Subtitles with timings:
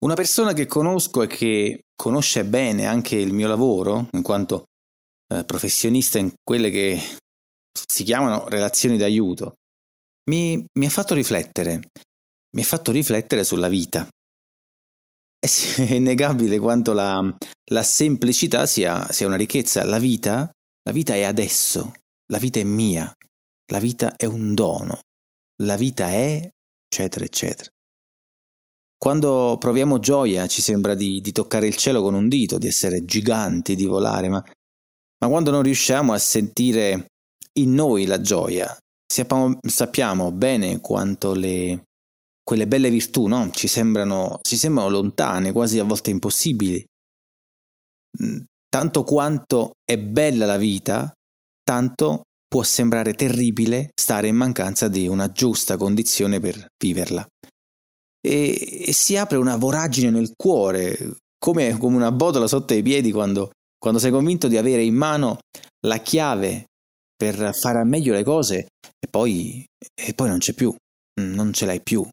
[0.00, 4.66] Una persona che conosco e che conosce bene anche il mio lavoro, in quanto
[5.34, 7.00] eh, professionista in quelle che
[7.72, 9.54] si chiamano relazioni d'aiuto,
[10.30, 11.90] mi, mi ha fatto riflettere,
[12.54, 14.06] mi ha fatto riflettere sulla vita.
[15.40, 17.36] È innegabile quanto la,
[17.70, 19.84] la semplicità sia, sia una ricchezza.
[19.84, 20.50] La vita,
[20.82, 21.92] la vita è adesso,
[22.32, 23.12] la vita è mia,
[23.72, 25.00] la vita è un dono,
[25.62, 26.48] la vita è,
[26.88, 27.70] eccetera, eccetera.
[28.98, 33.04] Quando proviamo gioia ci sembra di, di toccare il cielo con un dito, di essere
[33.04, 34.44] giganti, di volare, ma,
[35.20, 37.06] ma quando non riusciamo a sentire
[37.60, 38.76] in noi la gioia,
[39.06, 41.84] sappiamo, sappiamo bene quanto le,
[42.42, 43.50] quelle belle virtù no?
[43.50, 46.84] ci, sembrano, ci sembrano lontane, quasi a volte impossibili.
[48.22, 51.12] Mm, tanto quanto è bella la vita,
[51.62, 57.26] tanto può sembrare terribile stare in mancanza di una giusta condizione per viverla.
[58.28, 63.10] E, e si apre una voragine nel cuore, come, come, una botola sotto i piedi
[63.10, 65.38] quando, quando sei convinto di avere in mano
[65.86, 66.64] la chiave
[67.16, 70.74] per fare al meglio le cose e poi, e poi non c'è più,
[71.22, 72.06] non ce l'hai più.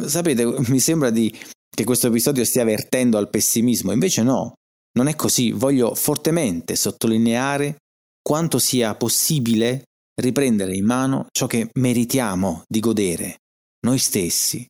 [0.00, 1.36] Sapete, mi sembra di,
[1.68, 4.54] che questo episodio stia vertendo al pessimismo, invece no,
[4.96, 5.50] non è così.
[5.50, 7.76] Voglio fortemente sottolineare
[8.22, 9.82] quanto sia possibile
[10.20, 13.38] riprendere in mano ciò che meritiamo di godere,
[13.80, 14.66] noi stessi.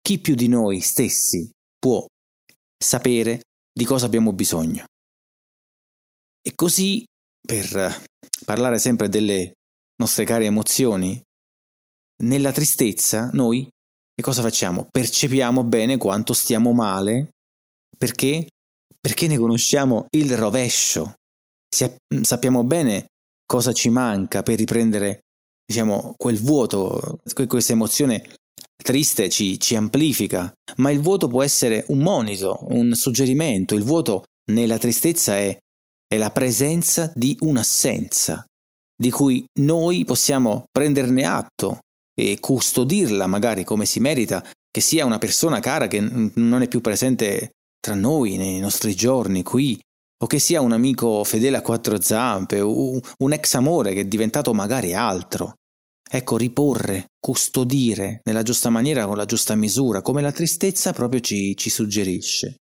[0.00, 2.04] Chi più di noi stessi può
[2.76, 3.42] sapere
[3.72, 4.84] di cosa abbiamo bisogno?
[6.42, 7.04] E così,
[7.40, 8.04] per
[8.44, 9.52] parlare sempre delle
[9.96, 11.20] nostre care emozioni,
[12.22, 13.68] nella tristezza noi
[14.14, 14.86] che cosa facciamo?
[14.90, 17.30] Percepiamo bene quanto stiamo male
[17.96, 18.46] perché?
[19.00, 21.14] Perché ne conosciamo il rovescio.
[22.22, 23.06] Sappiamo bene
[23.44, 25.20] cosa ci manca per riprendere,
[25.64, 28.24] diciamo, quel vuoto, questa emozione
[28.76, 33.74] triste ci, ci amplifica, ma il vuoto può essere un monito, un suggerimento.
[33.74, 35.56] Il vuoto nella tristezza è,
[36.06, 38.44] è la presenza di un'assenza,
[38.96, 41.78] di cui noi possiamo prenderne atto
[42.14, 46.80] e custodirla magari come si merita, che sia una persona cara che non è più
[46.80, 49.78] presente tra noi nei nostri giorni qui,
[50.22, 54.54] o che sia un amico fedele a quattro zampe, un ex amore che è diventato
[54.54, 55.54] magari altro.
[56.10, 61.56] Ecco, riporre, custodire nella giusta maniera, con la giusta misura, come la tristezza proprio ci,
[61.56, 62.56] ci suggerisce.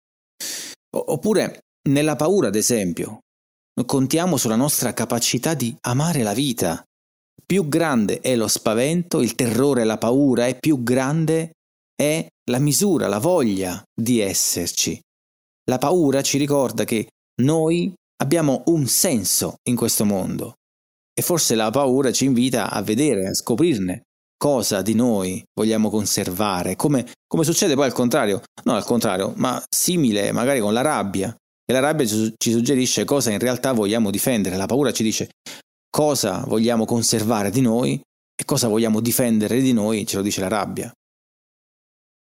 [0.91, 3.21] Oppure nella paura, ad esempio,
[3.87, 6.83] contiamo sulla nostra capacità di amare la vita,
[7.47, 11.53] più grande è lo spavento, il terrore, la paura, e più grande
[11.95, 15.01] è la misura, la voglia di esserci.
[15.71, 17.09] La paura ci ricorda che
[17.43, 20.55] noi abbiamo un senso in questo mondo
[21.19, 24.03] e forse la paura ci invita a vedere, a scoprirne
[24.37, 29.61] cosa di noi vogliamo conservare, come, come succede poi al contrario, no al contrario, ma
[29.69, 31.35] simile magari con la rabbia.
[31.67, 35.31] E la rabbia ci suggerisce cosa in realtà vogliamo difendere, la paura ci dice
[35.91, 38.01] cosa vogliamo conservare di noi
[38.41, 40.93] e cosa vogliamo difendere di noi, ce lo dice la rabbia.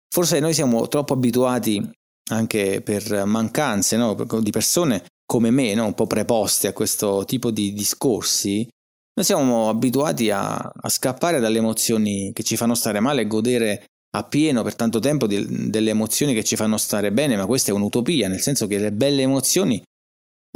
[0.09, 1.85] Forse noi siamo troppo abituati
[2.31, 4.15] anche per mancanze no?
[4.15, 5.87] di persone come me, no?
[5.87, 8.69] un po' preposte a questo tipo di discorsi,
[9.15, 13.85] noi siamo abituati a, a, scappare dalle emozioni che ci fanno stare male e godere
[14.17, 17.75] appieno per tanto tempo di, delle emozioni che ci fanno stare bene, ma questa è
[17.75, 19.83] un'utopia, nel senso che le belle emozioni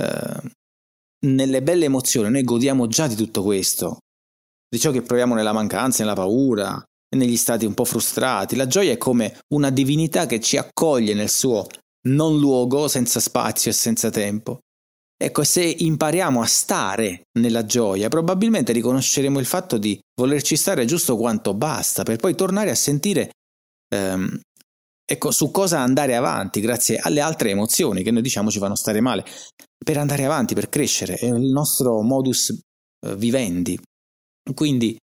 [0.00, 0.56] eh,
[1.26, 3.98] nelle belle emozioni noi godiamo già di tutto questo,
[4.68, 6.82] di ciò che proviamo nella mancanza, nella paura
[7.16, 8.54] negli stati un po' frustrati.
[8.54, 11.66] La gioia è come una divinità che ci accoglie nel suo
[12.08, 14.60] non luogo, senza spazio e senza tempo.
[15.20, 21.16] Ecco, se impariamo a stare nella gioia, probabilmente riconosceremo il fatto di volerci stare giusto
[21.16, 23.32] quanto basta, per poi tornare a sentire
[23.92, 24.40] ehm,
[25.04, 29.00] ecco, su cosa andare avanti grazie alle altre emozioni che noi diciamo ci fanno stare
[29.00, 29.24] male
[29.76, 33.78] per andare avanti, per crescere, è il nostro modus eh, vivendi.
[34.54, 34.96] Quindi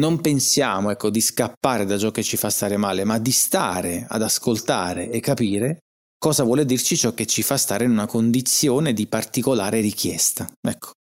[0.00, 4.04] non pensiamo ecco, di scappare da ciò che ci fa stare male, ma di stare
[4.08, 5.78] ad ascoltare e capire
[6.22, 10.48] cosa vuole dirci ciò che ci fa stare in una condizione di particolare richiesta.
[10.60, 10.92] Ecco.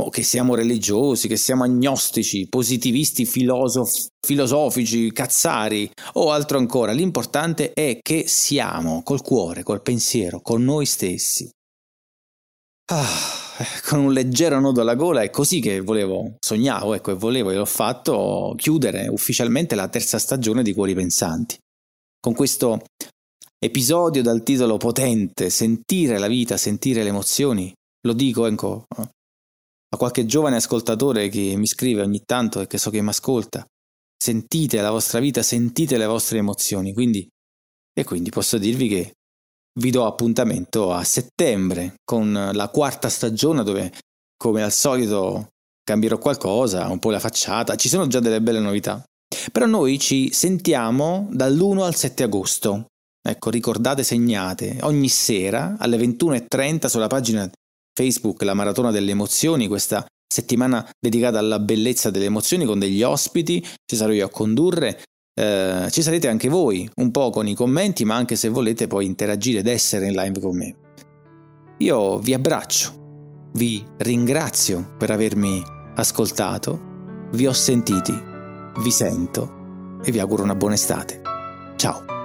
[0.00, 7.72] O che siamo religiosi, che siamo agnostici, positivisti, filosof- filosofici, cazzari o altro ancora, l'importante
[7.72, 11.48] è che siamo col cuore, col pensiero, con noi stessi.
[12.92, 13.08] Ah,
[13.88, 17.56] con un leggero nodo alla gola è così che volevo, sognavo, ecco, e volevo e
[17.56, 21.56] ho fatto chiudere ufficialmente la terza stagione di Cuori Pensanti.
[22.20, 22.82] Con questo
[23.58, 27.72] episodio dal titolo potente, sentire la vita, sentire le emozioni,
[28.06, 32.90] lo dico ecco, a qualche giovane ascoltatore che mi scrive ogni tanto e che so
[32.90, 33.66] che mi ascolta,
[34.16, 37.28] sentite la vostra vita, sentite le vostre emozioni, quindi
[37.98, 39.12] E quindi posso dirvi che
[39.80, 43.92] vi do appuntamento a settembre con la quarta stagione dove,
[44.36, 45.48] come al solito,
[45.82, 49.02] cambierò qualcosa, un po' la facciata, ci sono già delle belle novità.
[49.50, 52.86] Però noi ci sentiamo dall'1 al 7 agosto.
[53.28, 57.46] Ecco, ricordate, segnate, ogni sera alle 21.30 sulla pagina
[57.94, 63.62] Facebook La Maratona delle Emozioni, questa settimana dedicata alla bellezza delle emozioni con degli ospiti,
[63.84, 65.02] ci sarò io a condurre,
[65.38, 69.04] eh, ci sarete anche voi, un po' con i commenti, ma anche se volete poi
[69.04, 70.76] interagire ed essere in live con me.
[71.78, 75.62] Io vi abbraccio, vi ringrazio per avermi
[75.96, 78.18] ascoltato, vi ho sentiti,
[78.78, 81.20] vi sento e vi auguro una buona estate.
[81.76, 82.17] Ciao!